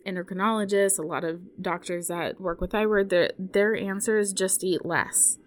endocrinologists, 0.07 0.97
a 0.97 1.03
lot 1.03 1.23
of 1.23 1.61
doctors 1.61 2.07
that 2.07 2.41
work 2.41 2.61
with 2.61 2.71
thyroid, 2.71 3.09
their 3.09 3.31
their 3.37 3.75
answer 3.75 4.17
is 4.17 4.33
just 4.33 4.63
eat 4.63 4.85
less, 4.85 5.37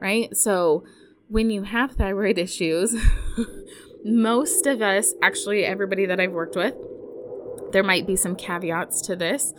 right? 0.00 0.34
So 0.36 0.84
when 1.28 1.50
you 1.50 1.62
have 1.62 1.92
thyroid 1.92 2.38
issues, 2.46 2.96
most 4.04 4.66
of 4.66 4.82
us, 4.82 5.14
actually 5.22 5.64
everybody 5.64 6.06
that 6.06 6.18
I've 6.18 6.32
worked 6.32 6.56
with, 6.56 6.74
there 7.72 7.82
might 7.82 8.06
be 8.06 8.16
some 8.16 8.36
caveats 8.36 9.00
to 9.02 9.16
this. 9.16 9.52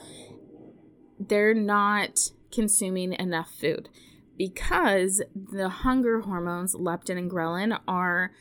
They're 1.19 1.53
not 1.53 2.19
consuming 2.51 3.13
enough 3.13 3.51
food 3.51 3.89
because 4.37 5.21
the 5.35 5.69
hunger 5.69 6.21
hormones, 6.21 6.75
leptin 6.75 7.17
and 7.17 7.29
ghrelin, 7.29 7.79
are 7.87 8.31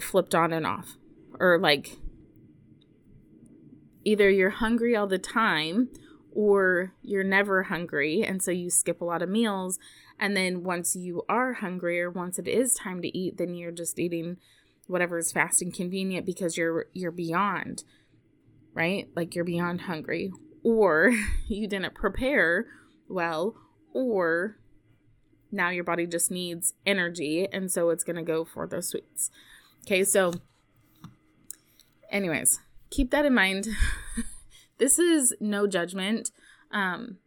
flipped 0.00 0.34
on 0.34 0.52
and 0.52 0.66
off 0.66 0.96
or 1.38 1.58
like 1.58 1.98
either 4.04 4.28
you're 4.30 4.50
hungry 4.50 4.96
all 4.96 5.06
the 5.06 5.18
time 5.18 5.88
or 6.32 6.94
you're 7.02 7.24
never 7.24 7.64
hungry 7.64 8.22
and 8.22 8.42
so 8.42 8.50
you 8.50 8.70
skip 8.70 9.00
a 9.00 9.04
lot 9.04 9.22
of 9.22 9.28
meals 9.28 9.78
and 10.18 10.36
then 10.36 10.62
once 10.62 10.96
you 10.96 11.22
are 11.28 11.54
hungry 11.54 12.00
or 12.00 12.10
once 12.10 12.38
it 12.38 12.48
is 12.48 12.74
time 12.74 13.02
to 13.02 13.16
eat 13.16 13.36
then 13.36 13.54
you're 13.54 13.70
just 13.70 13.98
eating 13.98 14.36
whatever 14.86 15.18
is 15.18 15.30
fast 15.32 15.62
and 15.62 15.74
convenient 15.74 16.24
because 16.26 16.56
you're 16.56 16.86
you're 16.92 17.12
beyond 17.12 17.84
right 18.74 19.08
like 19.14 19.34
you're 19.34 19.44
beyond 19.44 19.82
hungry 19.82 20.32
or 20.62 21.12
you 21.48 21.66
didn't 21.66 21.94
prepare 21.94 22.66
well 23.08 23.54
or 23.92 24.56
now 25.50 25.68
your 25.68 25.84
body 25.84 26.06
just 26.06 26.30
needs 26.30 26.74
energy 26.86 27.46
and 27.52 27.70
so 27.70 27.90
it's 27.90 28.04
going 28.04 28.16
to 28.16 28.22
go 28.22 28.44
for 28.44 28.66
those 28.66 28.88
sweets 28.88 29.30
okay 29.84 30.02
so 30.02 30.32
anyways 32.10 32.60
keep 32.92 33.10
that 33.10 33.24
in 33.24 33.34
mind. 33.34 33.68
this 34.78 34.98
is 34.98 35.34
no 35.40 35.66
judgment. 35.66 36.30
Um, 36.70 37.18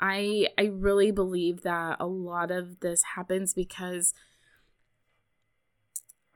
I 0.00 0.48
I 0.56 0.66
really 0.66 1.10
believe 1.10 1.62
that 1.62 1.96
a 1.98 2.06
lot 2.06 2.50
of 2.50 2.80
this 2.80 3.02
happens 3.16 3.54
because 3.54 4.14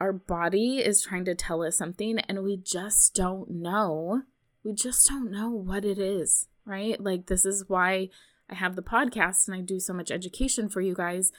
our 0.00 0.12
body 0.12 0.78
is 0.78 1.02
trying 1.02 1.24
to 1.26 1.34
tell 1.34 1.62
us 1.62 1.76
something 1.76 2.18
and 2.20 2.42
we 2.42 2.56
just 2.56 3.14
don't 3.14 3.50
know. 3.50 4.22
We 4.68 4.74
just 4.74 5.08
don't 5.08 5.30
know 5.30 5.48
what 5.48 5.86
it 5.86 5.98
is, 5.98 6.46
right? 6.66 7.02
Like 7.02 7.24
this 7.24 7.46
is 7.46 7.64
why 7.68 8.10
I 8.50 8.54
have 8.54 8.76
the 8.76 8.82
podcast 8.82 9.48
and 9.48 9.56
I 9.56 9.62
do 9.62 9.80
so 9.80 9.94
much 9.94 10.10
education 10.10 10.68
for 10.68 10.82
you 10.82 10.94
guys 10.94 11.32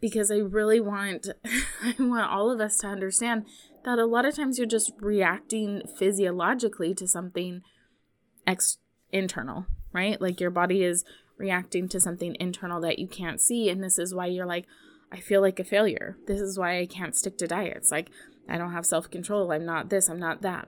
because 0.00 0.32
I 0.32 0.38
really 0.38 0.80
want 0.80 1.28
I 1.80 1.94
want 2.00 2.28
all 2.28 2.50
of 2.50 2.60
us 2.60 2.78
to 2.78 2.88
understand 2.88 3.46
that 3.84 4.00
a 4.00 4.04
lot 4.04 4.24
of 4.24 4.34
times 4.34 4.58
you're 4.58 4.66
just 4.66 4.90
reacting 4.98 5.82
physiologically 5.96 6.92
to 6.94 7.06
something 7.06 7.62
ex- 8.48 8.78
internal, 9.12 9.66
right? 9.92 10.20
Like 10.20 10.40
your 10.40 10.50
body 10.50 10.82
is 10.82 11.04
reacting 11.38 11.88
to 11.88 12.00
something 12.00 12.36
internal 12.40 12.80
that 12.80 12.98
you 12.98 13.06
can't 13.06 13.40
see. 13.40 13.70
And 13.70 13.80
this 13.80 13.96
is 13.96 14.12
why 14.12 14.26
you're 14.26 14.44
like, 14.44 14.66
I 15.12 15.20
feel 15.20 15.40
like 15.40 15.60
a 15.60 15.64
failure. 15.64 16.16
This 16.26 16.40
is 16.40 16.58
why 16.58 16.80
I 16.80 16.86
can't 16.86 17.14
stick 17.14 17.38
to 17.38 17.46
diets. 17.46 17.92
Like, 17.92 18.10
I 18.48 18.58
don't 18.58 18.72
have 18.72 18.86
self 18.86 19.08
control. 19.08 19.52
I'm 19.52 19.64
not 19.64 19.88
this, 19.88 20.10
I'm 20.10 20.18
not 20.18 20.42
that. 20.42 20.66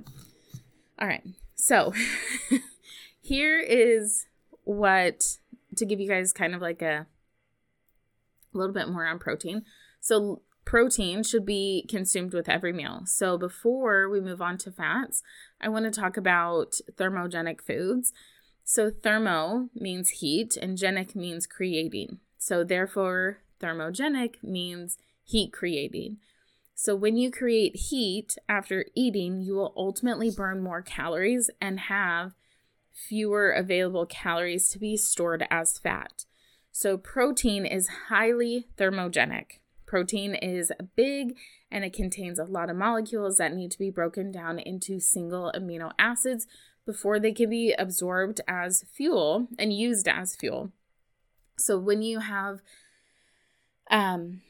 All 1.01 1.09
right. 1.09 1.25
So, 1.55 1.93
here 3.21 3.59
is 3.59 4.27
what 4.65 5.39
to 5.77 5.87
give 5.87 6.01
you 6.01 6.09
guys 6.09 6.33
kind 6.33 6.55
of 6.55 6.61
like 6.61 6.83
a, 6.83 7.07
a 8.55 8.59
little 8.59 8.75
bit 8.75 8.89
more 8.89 9.07
on 9.07 9.19
protein. 9.19 9.65
So, 10.01 10.43
protein 10.65 11.23
should 11.23 11.45
be 11.45 11.87
consumed 11.89 12.33
with 12.33 12.49
every 12.49 12.73
meal. 12.73 13.03
So 13.05 13.37
before 13.37 14.09
we 14.09 14.21
move 14.21 14.41
on 14.41 14.59
to 14.59 14.73
fats, 14.73 15.23
I 15.61 15.69
want 15.69 15.85
to 15.85 15.91
talk 15.91 16.17
about 16.17 16.75
thermogenic 16.97 17.61
foods. 17.61 18.13
So 18.65 18.91
thermo 18.91 19.69
means 19.75 20.11
heat 20.11 20.57
and 20.57 20.79
genic 20.79 21.15
means 21.15 21.47
creating. 21.47 22.19
So 22.39 22.65
therefore, 22.65 23.39
thermogenic 23.61 24.43
means 24.43 24.97
heat 25.23 25.53
creating. 25.53 26.19
So 26.75 26.97
when 26.97 27.17
you 27.17 27.31
create 27.31 27.77
heat 27.77 28.37
after 28.49 28.87
eating, 28.95 29.41
you 29.41 29.55
will 29.55 29.73
ultimately 29.77 30.31
burn 30.31 30.63
more 30.63 30.83
calories 30.83 31.51
and 31.61 31.81
have 31.81 32.33
fewer 32.93 33.51
available 33.51 34.07
calories 34.07 34.69
to 34.71 34.79
be 34.79 34.97
stored 34.97 35.47
as 35.51 35.79
fat. 35.79 36.25
So 36.73 36.99
protein 36.99 37.65
is 37.65 37.89
highly 38.09 38.67
thermogenic. 38.77 39.61
Protein 39.87 40.35
is 40.35 40.73
big 40.97 41.37
and 41.71 41.85
it 41.85 41.93
contains 41.93 42.39
a 42.39 42.45
lot 42.45 42.71
of 42.71 42.77
molecules 42.77 43.37
that 43.37 43.55
need 43.55 43.71
to 43.71 43.79
be 43.79 43.91
broken 43.91 44.33
down 44.33 44.59
into 44.59 44.99
single 44.99 45.53
amino 45.55 45.93
acids 45.99 46.47
before 46.85 47.21
they 47.21 47.33
can 47.33 47.49
be 47.49 47.73
absorbed 47.73 48.41
as 48.49 48.85
fuel 48.93 49.49
and 49.59 49.73
used 49.73 50.09
as 50.09 50.35
fuel. 50.35 50.73
So 51.57 51.79
when 51.79 52.03
you 52.03 52.21
have 52.21 52.61
um, 53.91 54.43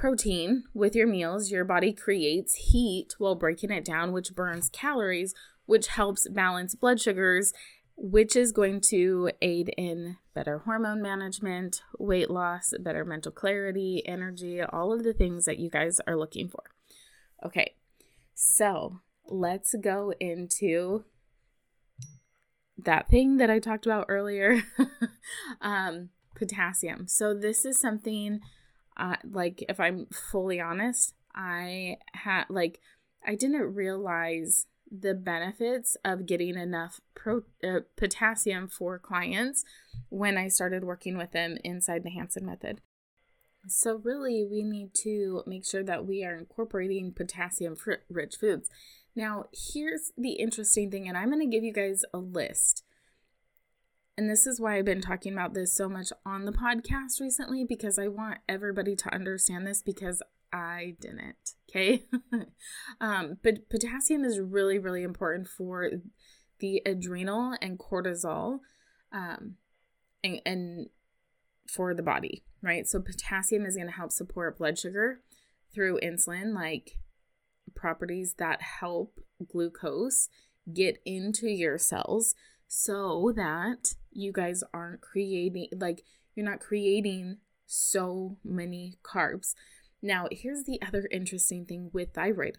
protein 0.00 0.64
with 0.72 0.96
your 0.96 1.06
meals, 1.06 1.50
your 1.50 1.62
body 1.62 1.92
creates 1.92 2.54
heat 2.54 3.14
while 3.18 3.34
breaking 3.34 3.70
it 3.70 3.84
down, 3.84 4.12
which 4.12 4.34
burns 4.34 4.70
calories, 4.70 5.34
which 5.66 5.88
helps 5.88 6.26
balance 6.30 6.74
blood 6.74 6.98
sugars 6.98 7.52
which 8.02 8.34
is 8.34 8.50
going 8.50 8.80
to 8.80 9.30
aid 9.42 9.74
in 9.76 10.16
better 10.34 10.60
hormone 10.60 11.02
management, 11.02 11.82
weight 11.98 12.30
loss, 12.30 12.72
better 12.80 13.04
mental 13.04 13.30
clarity, 13.30 14.02
energy, 14.06 14.62
all 14.62 14.90
of 14.90 15.04
the 15.04 15.12
things 15.12 15.44
that 15.44 15.58
you 15.58 15.68
guys 15.68 16.00
are 16.06 16.16
looking 16.16 16.48
for. 16.48 16.62
Okay, 17.44 17.74
so 18.32 19.00
let's 19.26 19.74
go 19.82 20.14
into 20.18 21.04
that 22.78 23.10
thing 23.10 23.36
that 23.36 23.50
I 23.50 23.58
talked 23.58 23.84
about 23.84 24.06
earlier. 24.08 24.62
um, 25.60 26.08
potassium. 26.34 27.06
So 27.06 27.34
this 27.34 27.66
is 27.66 27.78
something 27.78 28.40
uh, 29.00 29.16
like 29.28 29.64
if 29.68 29.80
I'm 29.80 30.06
fully 30.06 30.60
honest, 30.60 31.14
I 31.34 31.96
had 32.12 32.44
like 32.48 32.80
I 33.26 33.34
didn't 33.34 33.74
realize 33.74 34.66
the 34.90 35.14
benefits 35.14 35.96
of 36.04 36.26
getting 36.26 36.56
enough 36.56 37.00
pro, 37.14 37.42
uh, 37.62 37.80
potassium 37.96 38.68
for 38.68 38.98
clients 38.98 39.64
when 40.08 40.36
I 40.36 40.48
started 40.48 40.84
working 40.84 41.16
with 41.16 41.32
them 41.32 41.56
inside 41.62 42.02
the 42.02 42.10
Hansen 42.10 42.44
method. 42.44 42.80
So, 43.68 44.00
really, 44.02 44.46
we 44.50 44.62
need 44.62 44.94
to 45.02 45.42
make 45.46 45.66
sure 45.66 45.84
that 45.84 46.06
we 46.06 46.24
are 46.24 46.36
incorporating 46.36 47.12
potassium 47.12 47.76
rich 48.08 48.36
foods. 48.36 48.70
Now, 49.14 49.46
here's 49.52 50.12
the 50.16 50.32
interesting 50.32 50.90
thing, 50.90 51.08
and 51.08 51.16
I'm 51.16 51.30
going 51.30 51.40
to 51.40 51.54
give 51.54 51.64
you 51.64 51.72
guys 51.72 52.02
a 52.14 52.18
list. 52.18 52.84
And 54.20 54.28
this 54.28 54.46
is 54.46 54.60
why 54.60 54.76
I've 54.76 54.84
been 54.84 55.00
talking 55.00 55.32
about 55.32 55.54
this 55.54 55.74
so 55.74 55.88
much 55.88 56.12
on 56.26 56.44
the 56.44 56.52
podcast 56.52 57.22
recently 57.22 57.64
because 57.64 57.98
I 57.98 58.08
want 58.08 58.36
everybody 58.46 58.94
to 58.94 59.14
understand 59.14 59.66
this 59.66 59.80
because 59.80 60.22
I 60.52 60.96
didn't. 61.00 61.54
Okay. 61.70 62.04
um, 63.00 63.38
but 63.42 63.70
potassium 63.70 64.22
is 64.22 64.38
really, 64.38 64.78
really 64.78 65.04
important 65.04 65.48
for 65.48 65.88
the 66.58 66.82
adrenal 66.84 67.56
and 67.62 67.78
cortisol 67.78 68.58
um, 69.10 69.54
and, 70.22 70.42
and 70.44 70.90
for 71.66 71.94
the 71.94 72.02
body, 72.02 72.44
right? 72.60 72.86
So, 72.86 73.00
potassium 73.00 73.64
is 73.64 73.74
going 73.74 73.88
to 73.88 73.94
help 73.94 74.12
support 74.12 74.58
blood 74.58 74.78
sugar 74.78 75.22
through 75.74 75.98
insulin, 76.02 76.54
like 76.54 76.98
properties 77.74 78.34
that 78.36 78.60
help 78.60 79.18
glucose 79.50 80.28
get 80.74 80.98
into 81.06 81.48
your 81.48 81.78
cells 81.78 82.34
so 82.68 83.32
that 83.34 83.94
you 84.12 84.32
guys 84.32 84.62
aren't 84.72 85.00
creating, 85.00 85.68
like, 85.78 86.04
you're 86.34 86.46
not 86.46 86.60
creating 86.60 87.38
so 87.66 88.36
many 88.44 88.98
carbs. 89.02 89.54
Now, 90.02 90.26
here's 90.30 90.64
the 90.64 90.80
other 90.86 91.06
interesting 91.10 91.66
thing 91.66 91.90
with 91.92 92.14
thyroid. 92.14 92.58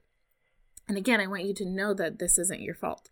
And 0.87 0.97
again, 0.97 1.19
I 1.19 1.27
want 1.27 1.45
you 1.45 1.53
to 1.55 1.65
know 1.65 1.93
that 1.93 2.19
this 2.19 2.37
isn't 2.37 2.61
your 2.61 2.75
fault. 2.75 3.09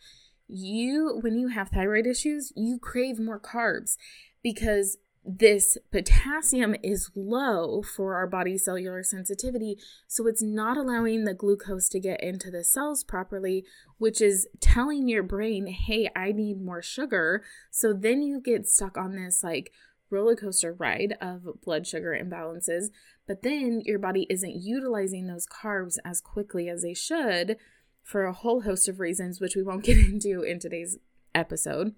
You, 0.48 1.20
when 1.22 1.38
you 1.38 1.50
have 1.50 1.70
thyroid 1.70 2.08
issues, 2.08 2.52
you 2.56 2.80
crave 2.80 3.20
more 3.20 3.40
carbs 3.40 3.98
because 4.42 4.98
this 5.26 5.78
potassium 5.92 6.76
is 6.82 7.12
low 7.16 7.82
for 7.82 8.16
our 8.16 8.26
body 8.26 8.58
cellular 8.58 9.04
sensitivity. 9.04 9.78
So 10.08 10.28
it's 10.28 10.42
not 10.42 10.78
allowing 10.78 11.26
the 11.26 11.34
glucose 11.34 11.90
to 11.90 12.00
get 12.00 12.24
into 12.24 12.50
the 12.50 12.64
cells 12.64 13.04
properly, 13.04 13.66
which 13.98 14.22
is 14.22 14.48
telling 14.60 15.08
your 15.08 15.24
brain, 15.24 15.68
hey, 15.68 16.10
I 16.16 16.32
need 16.32 16.62
more 16.62 16.82
sugar. 16.82 17.44
So 17.70 17.94
then 17.94 18.22
you 18.22 18.42
get 18.42 18.68
stuck 18.68 18.98
on 18.98 19.16
this 19.16 19.44
like 19.44 19.72
roller 20.10 20.36
coaster 20.36 20.74
ride 20.74 21.16
of 21.22 21.48
blood 21.64 21.86
sugar 21.86 22.18
imbalances. 22.20 22.86
But 23.28 23.44
then 23.44 23.82
your 23.86 24.00
body 24.00 24.26
isn't 24.30 24.64
utilizing 24.64 25.28
those 25.28 25.48
carbs 25.48 25.98
as 26.04 26.22
quickly 26.22 26.70
as 26.70 26.82
they 26.82 26.94
should 26.94 27.58
for 28.04 28.26
a 28.26 28.34
whole 28.34 28.62
host 28.62 28.88
of 28.88 29.00
reasons, 29.00 29.40
which 29.40 29.56
we 29.56 29.64
won't 29.64 29.84
get 29.84 29.98
into 29.98 30.42
in 30.42 30.60
today's 30.60 30.98
episode. 31.36 31.94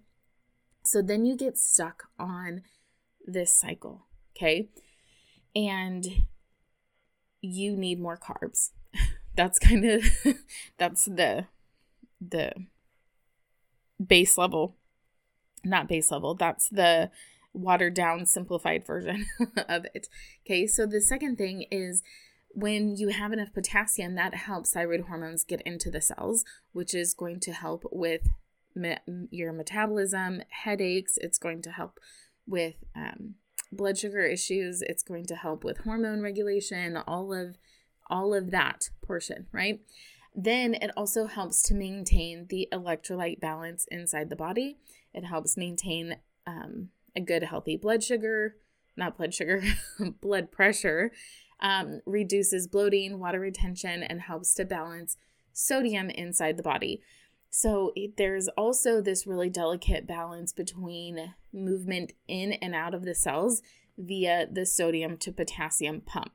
So 0.83 1.01
then 1.01 1.25
you 1.25 1.37
get 1.37 1.57
stuck 1.57 2.05
on 2.19 2.63
this 3.25 3.53
cycle, 3.53 4.07
okay? 4.35 4.69
And 5.55 6.05
you 7.41 7.75
need 7.75 7.99
more 7.99 8.17
carbs. 8.17 8.71
That's 9.35 9.59
kind 9.59 9.85
of 9.85 10.03
that's 10.77 11.05
the 11.05 11.45
the 12.19 12.51
base 14.05 14.37
level 14.37 14.75
not 15.63 15.87
base 15.87 16.11
level. 16.11 16.35
That's 16.35 16.69
the 16.69 17.11
watered 17.53 17.93
down 17.93 18.25
simplified 18.25 18.85
version 18.85 19.25
of 19.69 19.85
it. 19.93 20.07
Okay? 20.45 20.67
So 20.67 20.85
the 20.85 21.01
second 21.01 21.37
thing 21.37 21.65
is 21.71 22.01
when 22.53 22.95
you 22.95 23.09
have 23.09 23.31
enough 23.31 23.53
potassium, 23.53 24.15
that 24.15 24.33
helps 24.33 24.71
thyroid 24.71 25.01
hormones 25.01 25.43
get 25.43 25.61
into 25.61 25.89
the 25.89 26.01
cells, 26.01 26.43
which 26.73 26.93
is 26.93 27.13
going 27.13 27.39
to 27.41 27.53
help 27.53 27.83
with 27.91 28.29
me- 28.75 28.97
your 29.29 29.53
metabolism, 29.53 30.41
headaches. 30.49 31.17
It's 31.17 31.37
going 31.37 31.61
to 31.63 31.71
help 31.71 31.99
with 32.47 32.75
um, 32.95 33.35
blood 33.71 33.97
sugar 33.97 34.21
issues. 34.21 34.81
It's 34.81 35.03
going 35.03 35.25
to 35.27 35.35
help 35.35 35.63
with 35.63 35.79
hormone 35.79 36.21
regulation, 36.21 36.97
all 36.97 37.33
of 37.33 37.57
all 38.09 38.33
of 38.33 38.51
that 38.51 38.89
portion, 39.01 39.47
right? 39.53 39.79
Then 40.35 40.73
it 40.75 40.91
also 40.95 41.27
helps 41.27 41.61
to 41.63 41.73
maintain 41.73 42.47
the 42.49 42.67
electrolyte 42.71 43.39
balance 43.39 43.85
inside 43.89 44.29
the 44.29 44.35
body. 44.35 44.77
It 45.13 45.25
helps 45.25 45.57
maintain 45.57 46.17
um, 46.45 46.89
a 47.15 47.21
good, 47.21 47.43
healthy 47.43 47.77
blood 47.77 48.03
sugar, 48.03 48.55
not 48.95 49.17
blood 49.17 49.33
sugar, 49.33 49.63
blood 50.21 50.51
pressure, 50.51 51.11
um, 51.61 52.01
reduces 52.05 52.67
bloating, 52.67 53.19
water 53.19 53.39
retention, 53.39 54.03
and 54.03 54.21
helps 54.21 54.53
to 54.55 54.65
balance 54.65 55.17
sodium 55.53 56.09
inside 56.09 56.57
the 56.57 56.63
body. 56.63 57.01
So 57.53 57.91
there's 58.15 58.47
also 58.47 59.01
this 59.01 59.27
really 59.27 59.49
delicate 59.49 60.07
balance 60.07 60.53
between 60.53 61.35
movement 61.51 62.13
in 62.25 62.53
and 62.53 62.73
out 62.73 62.93
of 62.93 63.03
the 63.03 63.13
cells 63.13 63.61
via 63.97 64.47
the 64.49 64.65
sodium 64.65 65.17
to 65.17 65.33
potassium 65.33 65.99
pump. 65.99 66.31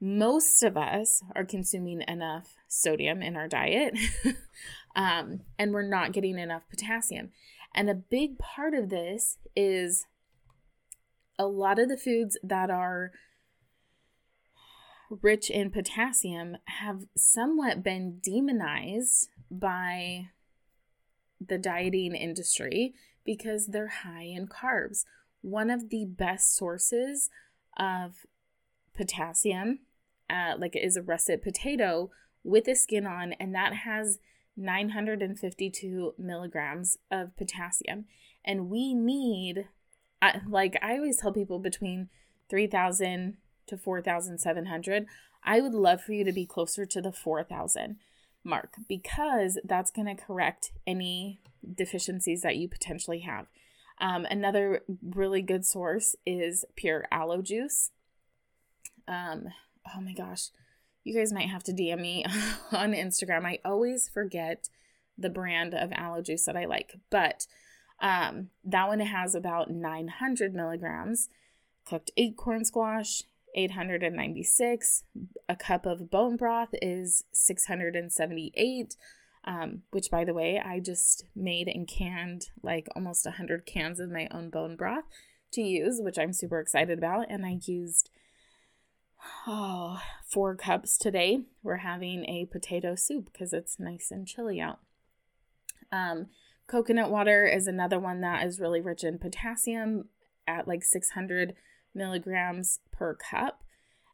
Most 0.00 0.64
of 0.64 0.76
us 0.76 1.22
are 1.36 1.44
consuming 1.44 2.02
enough 2.08 2.56
sodium 2.66 3.22
in 3.22 3.36
our 3.36 3.46
diet, 3.46 3.96
um, 4.96 5.42
and 5.58 5.72
we're 5.72 5.88
not 5.88 6.12
getting 6.12 6.38
enough 6.38 6.68
potassium. 6.68 7.30
And 7.72 7.88
a 7.88 7.94
big 7.94 8.36
part 8.38 8.74
of 8.74 8.90
this 8.90 9.38
is 9.54 10.06
a 11.38 11.46
lot 11.46 11.78
of 11.78 11.88
the 11.88 11.96
foods 11.96 12.36
that 12.42 12.68
are 12.68 13.12
rich 15.08 15.50
in 15.50 15.70
potassium 15.70 16.56
have 16.64 17.04
somewhat 17.16 17.84
been 17.84 18.18
demonized 18.20 19.28
by 19.50 20.30
the 21.44 21.58
dieting 21.58 22.14
industry 22.14 22.94
because 23.24 23.66
they're 23.66 23.88
high 23.88 24.22
in 24.22 24.48
carbs. 24.48 25.04
One 25.42 25.70
of 25.70 25.90
the 25.90 26.04
best 26.04 26.56
sources 26.56 27.30
of 27.78 28.26
potassium, 28.96 29.80
uh, 30.28 30.54
like 30.58 30.74
is 30.76 30.96
a 30.96 31.02
russet 31.02 31.42
potato 31.42 32.10
with 32.42 32.64
the 32.64 32.74
skin 32.74 33.06
on, 33.06 33.34
and 33.34 33.54
that 33.54 33.74
has 33.74 34.18
952 34.56 36.14
milligrams 36.18 36.98
of 37.10 37.36
potassium. 37.36 38.06
And 38.44 38.68
we 38.68 38.94
need, 38.94 39.68
uh, 40.20 40.40
like 40.48 40.76
I 40.82 40.96
always 40.96 41.18
tell 41.18 41.32
people, 41.32 41.58
between 41.58 42.08
3,000 42.48 43.36
to 43.68 43.76
4,700. 43.76 45.06
I 45.44 45.60
would 45.60 45.74
love 45.74 46.02
for 46.02 46.12
you 46.12 46.24
to 46.24 46.32
be 46.32 46.46
closer 46.46 46.84
to 46.86 47.00
the 47.00 47.12
4,000 47.12 47.96
mark 48.44 48.74
because 48.88 49.58
that's 49.64 49.90
going 49.90 50.06
to 50.06 50.22
correct 50.22 50.72
any 50.86 51.40
deficiencies 51.74 52.42
that 52.42 52.56
you 52.56 52.68
potentially 52.68 53.20
have. 53.20 53.46
Um, 54.00 54.26
another 54.30 54.82
really 55.02 55.42
good 55.42 55.66
source 55.66 56.14
is 56.24 56.64
pure 56.76 57.06
aloe 57.10 57.42
juice. 57.42 57.90
Um, 59.08 59.48
oh 59.94 60.00
my 60.00 60.12
gosh, 60.12 60.50
you 61.04 61.14
guys 61.14 61.32
might 61.32 61.48
have 61.48 61.64
to 61.64 61.72
DM 61.72 62.00
me 62.00 62.24
on 62.72 62.92
Instagram. 62.92 63.44
I 63.44 63.58
always 63.64 64.08
forget 64.08 64.68
the 65.16 65.30
brand 65.30 65.74
of 65.74 65.92
aloe 65.92 66.22
juice 66.22 66.44
that 66.44 66.56
I 66.56 66.66
like, 66.66 66.94
but 67.10 67.46
um, 68.00 68.50
that 68.64 68.86
one 68.86 69.00
has 69.00 69.34
about 69.34 69.70
900 69.70 70.54
milligrams. 70.54 71.28
Cooked 71.84 72.10
acorn 72.16 72.64
squash, 72.64 73.24
896. 73.54 75.04
A 75.48 75.56
cup 75.56 75.86
of 75.86 76.10
bone 76.10 76.36
broth 76.36 76.70
is 76.80 77.24
678. 77.32 78.96
Um, 79.44 79.82
which, 79.92 80.10
by 80.10 80.24
the 80.24 80.34
way, 80.34 80.60
I 80.62 80.78
just 80.80 81.24
made 81.34 81.68
and 81.68 81.88
canned 81.88 82.50
like 82.62 82.88
almost 82.94 83.24
100 83.24 83.64
cans 83.64 83.98
of 83.98 84.10
my 84.10 84.28
own 84.30 84.50
bone 84.50 84.76
broth 84.76 85.04
to 85.52 85.62
use, 85.62 86.00
which 86.02 86.18
I'm 86.18 86.32
super 86.32 86.60
excited 86.60 86.98
about. 86.98 87.26
And 87.30 87.46
I 87.46 87.58
used 87.64 88.10
oh, 89.46 90.00
four 90.26 90.54
cups 90.54 90.98
today. 90.98 91.42
We're 91.62 91.78
having 91.78 92.24
a 92.26 92.46
potato 92.46 92.94
soup 92.94 93.30
because 93.32 93.52
it's 93.52 93.78
nice 93.78 94.10
and 94.10 94.26
chilly 94.26 94.60
out. 94.60 94.80
Um, 95.90 96.26
coconut 96.66 97.10
water 97.10 97.46
is 97.46 97.66
another 97.66 97.98
one 97.98 98.20
that 98.20 98.46
is 98.46 98.60
really 98.60 98.80
rich 98.80 99.04
in 99.04 99.18
potassium 99.18 100.08
at 100.46 100.68
like 100.68 100.84
600 100.84 101.54
milligrams 101.94 102.80
per 102.92 103.14
cup, 103.14 103.62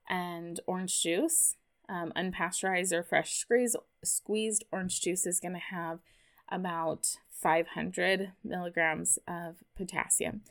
and 0.09 0.61
orange 0.67 1.03
juice, 1.03 1.57
um, 1.89 2.13
unpasteurized 2.17 2.93
or 2.93 3.03
fresh 3.03 3.35
squeezed, 3.35 3.77
squeezed 4.03 4.65
orange 4.73 5.01
juice 5.01 5.27
is 5.27 5.41
going 5.41 5.55
to 5.55 5.61
have 5.75 6.01
about 6.49 7.17
500 7.31 8.33
milligrams 8.43 9.19
of 9.27 9.57
potassium. 9.77 10.43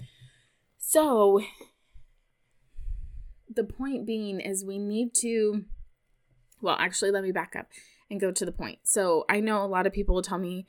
So, 0.77 1.41
the 3.53 3.63
point 3.63 4.05
being 4.05 4.39
is 4.39 4.65
we 4.65 4.79
need 4.79 5.13
to, 5.15 5.65
well, 6.61 6.75
actually, 6.79 7.11
let 7.11 7.23
me 7.23 7.31
back 7.31 7.55
up 7.55 7.67
and 8.09 8.19
go 8.19 8.31
to 8.31 8.45
the 8.45 8.51
point. 8.51 8.79
So, 8.83 9.25
I 9.29 9.39
know 9.39 9.63
a 9.63 9.67
lot 9.67 9.87
of 9.87 9.93
people 9.93 10.15
will 10.15 10.21
tell 10.21 10.39
me 10.39 10.65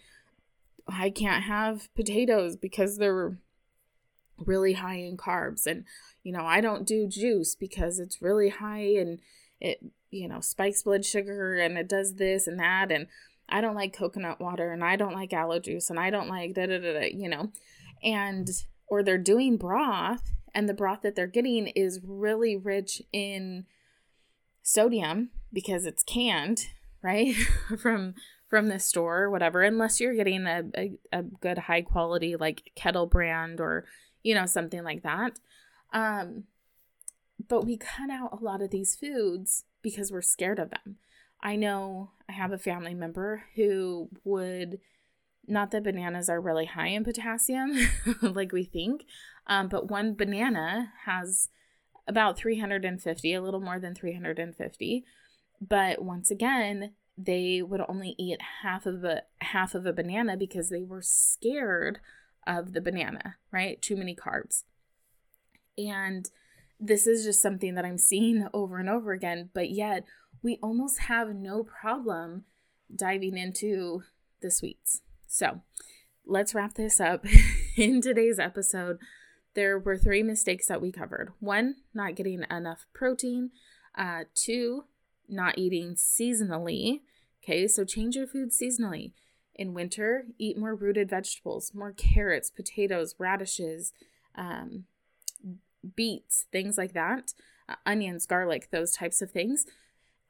I 0.86 1.10
can't 1.10 1.44
have 1.44 1.88
potatoes 1.94 2.56
because 2.56 2.98
they're 2.98 3.38
really 4.38 4.74
high 4.74 4.96
in 4.96 5.16
carbs. 5.16 5.66
And 5.66 5.84
you 6.24 6.32
know 6.32 6.44
i 6.44 6.60
don't 6.60 6.86
do 6.86 7.06
juice 7.06 7.54
because 7.54 8.00
it's 8.00 8.20
really 8.20 8.48
high 8.48 8.96
and 8.98 9.20
it 9.60 9.78
you 10.10 10.26
know 10.26 10.40
spikes 10.40 10.82
blood 10.82 11.04
sugar 11.04 11.54
and 11.54 11.78
it 11.78 11.88
does 11.88 12.14
this 12.14 12.48
and 12.48 12.58
that. 12.58 12.90
And 12.90 13.06
i 13.48 13.60
don't 13.60 13.76
like 13.76 13.96
coconut 13.96 14.40
water 14.40 14.72
and 14.72 14.82
i 14.82 14.96
don't 14.96 15.14
like 15.14 15.32
aloe 15.32 15.60
juice 15.60 15.90
and 15.90 16.00
i 16.00 16.10
don't 16.10 16.28
like 16.28 16.54
da 16.54 16.66
da 16.66 16.78
da, 16.78 16.92
da 16.94 17.10
you 17.14 17.28
know. 17.28 17.52
And 18.02 18.48
or 18.88 19.02
they're 19.02 19.18
doing 19.18 19.56
broth 19.56 20.32
and 20.54 20.68
the 20.68 20.74
broth 20.74 21.02
that 21.02 21.14
they're 21.14 21.26
getting 21.26 21.68
is 21.68 22.00
really 22.02 22.56
rich 22.56 23.02
in 23.12 23.66
sodium 24.62 25.30
because 25.52 25.84
it's 25.84 26.02
canned 26.02 26.68
right 27.02 27.34
from 27.78 28.14
from 28.48 28.68
the 28.68 28.78
store 28.78 29.24
or 29.24 29.30
whatever 29.30 29.62
unless 29.62 30.00
you're 30.00 30.14
getting 30.14 30.46
a, 30.46 30.62
a, 30.76 30.92
a 31.12 31.22
good 31.22 31.58
high 31.58 31.82
quality 31.82 32.36
like 32.36 32.70
kettle 32.76 33.06
brand 33.06 33.60
or 33.60 33.84
you 34.24 34.34
know, 34.34 34.46
something 34.46 34.82
like 34.82 35.04
that. 35.04 35.38
Um, 35.92 36.44
but 37.46 37.64
we 37.64 37.76
cut 37.76 38.10
out 38.10 38.30
a 38.32 38.44
lot 38.44 38.62
of 38.62 38.70
these 38.70 38.96
foods 38.96 39.64
because 39.82 40.10
we're 40.10 40.22
scared 40.22 40.58
of 40.58 40.70
them. 40.70 40.96
I 41.40 41.54
know 41.56 42.10
I 42.28 42.32
have 42.32 42.50
a 42.50 42.58
family 42.58 42.94
member 42.94 43.44
who 43.54 44.08
would, 44.24 44.80
not 45.46 45.70
that 45.70 45.84
bananas 45.84 46.28
are 46.28 46.40
really 46.40 46.64
high 46.64 46.88
in 46.88 47.04
potassium 47.04 47.78
like 48.22 48.50
we 48.50 48.64
think, 48.64 49.04
um, 49.46 49.68
but 49.68 49.90
one 49.90 50.14
banana 50.14 50.92
has 51.04 51.48
about 52.08 52.38
350, 52.38 53.34
a 53.34 53.42
little 53.42 53.60
more 53.60 53.78
than 53.78 53.94
350. 53.94 55.04
But 55.60 56.02
once 56.02 56.30
again, 56.30 56.92
they 57.16 57.62
would 57.62 57.82
only 57.88 58.14
eat 58.18 58.40
half 58.62 58.87
of 58.87 59.04
a 59.04 59.22
half 59.40 59.74
of 59.74 59.87
a 59.87 59.92
banana 59.92 60.37
because 60.37 60.70
they 60.70 60.82
were 60.82 61.02
scared 61.02 62.00
of 62.46 62.72
the 62.72 62.80
banana, 62.80 63.37
right? 63.52 63.80
Too 63.80 63.96
many 63.96 64.14
carbs. 64.14 64.64
And 65.76 66.30
this 66.78 67.07
is 67.07 67.24
just 67.24 67.40
something 67.40 67.74
that 67.74 67.85
I'm 67.85 67.98
seeing 67.98 68.46
over 68.54 68.78
and 68.78 68.88
over 68.88 69.12
again, 69.12 69.50
but 69.54 69.70
yet 69.70 70.04
we 70.42 70.59
almost 70.62 71.00
have 71.00 71.35
no 71.35 71.64
problem 71.64 72.44
diving 72.94 73.37
into 73.37 74.02
the 74.40 74.50
sweets. 74.50 75.00
So 75.26 75.62
let's 76.26 76.54
wrap 76.54 76.74
this 76.74 77.00
up. 77.00 77.24
In 77.76 78.00
today's 78.00 78.38
episode, 78.38 78.98
there 79.54 79.78
were 79.78 79.96
three 79.96 80.22
mistakes 80.22 80.66
that 80.66 80.83
we 80.83 80.92
covered 80.92 81.33
one, 81.40 81.76
not 81.92 82.14
getting 82.16 82.44
enough 82.50 82.87
protein, 82.92 83.50
uh, 83.96 84.24
two, 84.35 84.85
not 85.28 85.59
eating 85.59 85.94
seasonally. 85.94 87.00
Okay, 87.42 87.66
so 87.66 87.85
change 87.85 88.16
your 88.16 88.26
food 88.26 88.50
seasonally. 88.50 89.12
In 89.54 89.74
winter, 89.74 90.26
eat 90.38 90.58
more 90.58 90.74
rooted 90.74 91.08
vegetables, 91.08 91.72
more 91.74 91.92
carrots, 91.92 92.50
potatoes, 92.50 93.14
radishes, 93.18 93.92
um, 94.34 94.84
beets, 95.96 96.46
things 96.50 96.76
like 96.76 96.92
that, 96.92 97.34
uh, 97.68 97.76
onions, 97.86 98.26
garlic, 98.26 98.68
those 98.70 98.92
types 98.92 99.22
of 99.22 99.30
things. 99.30 99.66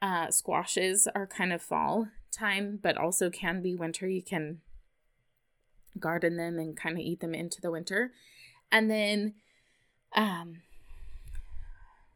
Uh, 0.01 0.29
squashes 0.29 1.07
are 1.15 1.25
kind 1.25 1.51
of 1.51 1.61
fall 1.61 2.09
time, 2.31 2.79
but 2.81 2.97
also 2.97 3.29
can 3.29 3.61
be 3.61 3.73
winter. 3.73 4.07
You 4.07 4.21
can 4.21 4.61
garden 5.99 6.37
them 6.37 6.59
and 6.59 6.75
kind 6.77 6.95
of 6.95 7.01
eat 7.01 7.21
them 7.21 7.33
into 7.33 7.61
the 7.61 7.71
winter. 7.71 8.11
And 8.71 8.91
then 8.91 9.33
um, 10.15 10.61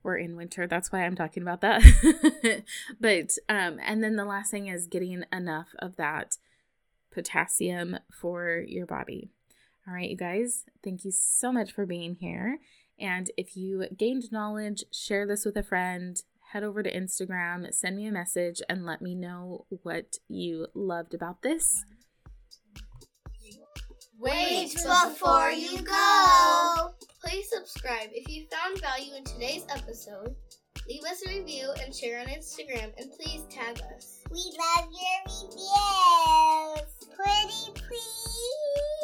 we're 0.03 0.17
in 0.17 0.35
winter. 0.35 0.67
That's 0.67 0.91
why 0.91 1.05
I'm 1.05 1.15
talking 1.15 1.43
about 1.43 1.61
that. 1.61 2.63
but 2.99 3.31
um, 3.47 3.79
and 3.81 4.03
then 4.03 4.15
the 4.15 4.25
last 4.25 4.51
thing 4.51 4.67
is 4.67 4.87
getting 4.87 5.23
enough 5.31 5.69
of 5.79 5.95
that 5.95 6.37
potassium 7.19 7.97
for 8.09 8.63
your 8.65 8.85
body. 8.85 9.29
All 9.87 9.93
right, 9.93 10.09
you 10.09 10.15
guys, 10.15 10.63
thank 10.83 11.03
you 11.03 11.11
so 11.11 11.51
much 11.51 11.71
for 11.73 11.85
being 11.85 12.15
here. 12.15 12.59
And 12.97 13.29
if 13.37 13.57
you 13.57 13.85
gained 13.97 14.31
knowledge, 14.31 14.83
share 14.91 15.27
this 15.27 15.45
with 15.45 15.57
a 15.57 15.63
friend, 15.63 16.21
head 16.51 16.63
over 16.63 16.81
to 16.81 16.93
Instagram, 16.93 17.73
send 17.73 17.97
me 17.97 18.07
a 18.07 18.11
message, 18.11 18.61
and 18.69 18.85
let 18.85 19.01
me 19.01 19.15
know 19.15 19.65
what 19.83 20.17
you 20.27 20.67
loved 20.73 21.13
about 21.13 21.41
this. 21.41 21.83
Wait 24.19 24.73
before 24.73 25.51
you 25.51 25.81
go! 25.81 26.93
Please 27.23 27.49
subscribe 27.49 28.09
if 28.13 28.29
you 28.29 28.47
found 28.51 28.79
value 28.81 29.15
in 29.15 29.23
today's 29.23 29.65
episode. 29.69 30.35
Leave 30.87 31.03
us 31.03 31.23
a 31.25 31.37
review 31.37 31.71
and 31.83 31.93
share 31.93 32.19
on 32.19 32.27
Instagram, 32.27 32.91
and 32.97 33.11
please 33.19 33.43
tag 33.49 33.79
us. 33.95 34.21
We 34.31 34.43
love 34.57 34.89
your 34.91 35.49
review 35.49 36.88
pretty 37.19 37.71
please? 37.73 38.98